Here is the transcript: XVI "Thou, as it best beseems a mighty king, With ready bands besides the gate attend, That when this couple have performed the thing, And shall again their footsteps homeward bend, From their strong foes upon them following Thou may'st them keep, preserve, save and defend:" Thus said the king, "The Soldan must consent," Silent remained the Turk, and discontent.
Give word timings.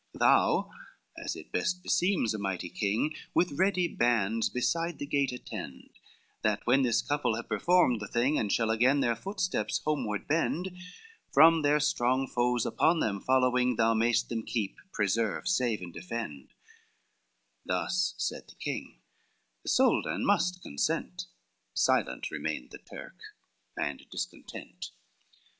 XVI 0.15 0.19
"Thou, 0.19 0.71
as 1.15 1.35
it 1.35 1.51
best 1.51 1.83
beseems 1.83 2.33
a 2.33 2.39
mighty 2.39 2.69
king, 2.69 3.13
With 3.35 3.51
ready 3.59 3.87
bands 3.87 4.49
besides 4.49 4.97
the 4.97 5.05
gate 5.05 5.31
attend, 5.31 5.91
That 6.41 6.65
when 6.65 6.81
this 6.81 7.03
couple 7.03 7.35
have 7.35 7.47
performed 7.47 7.99
the 8.01 8.07
thing, 8.07 8.39
And 8.39 8.51
shall 8.51 8.71
again 8.71 9.01
their 9.01 9.15
footsteps 9.15 9.77
homeward 9.85 10.27
bend, 10.27 10.75
From 11.31 11.61
their 11.61 11.79
strong 11.79 12.25
foes 12.25 12.65
upon 12.65 12.99
them 12.99 13.21
following 13.21 13.75
Thou 13.75 13.93
may'st 13.93 14.29
them 14.29 14.41
keep, 14.41 14.77
preserve, 14.91 15.47
save 15.47 15.81
and 15.83 15.93
defend:" 15.93 16.55
Thus 17.63 18.15
said 18.17 18.47
the 18.47 18.55
king, 18.55 19.01
"The 19.61 19.69
Soldan 19.69 20.25
must 20.25 20.63
consent," 20.63 21.27
Silent 21.75 22.31
remained 22.31 22.71
the 22.71 22.79
Turk, 22.79 23.19
and 23.77 24.03
discontent. 24.09 24.89